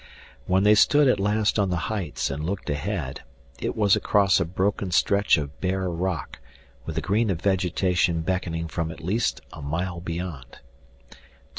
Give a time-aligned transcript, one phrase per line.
[0.47, 3.21] When they stood at last on the heights and looked ahead,
[3.59, 6.39] it was across a broken stretch of bare rock
[6.85, 10.57] with the green of vegetation beckoning from at least a mile beyond.